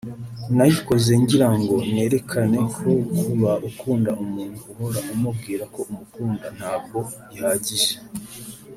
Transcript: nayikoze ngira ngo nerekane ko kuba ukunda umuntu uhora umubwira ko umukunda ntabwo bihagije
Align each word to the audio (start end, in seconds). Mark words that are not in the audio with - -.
nayikoze 0.55 1.11
ngira 1.21 1.47
ngo 1.59 1.75
nerekane 1.93 2.59
ko 2.75 2.89
kuba 3.19 3.51
ukunda 3.69 4.11
umuntu 4.23 4.59
uhora 4.71 4.99
umubwira 5.13 5.63
ko 5.73 5.79
umukunda 5.91 6.45
ntabwo 6.57 6.97
bihagije 7.27 7.93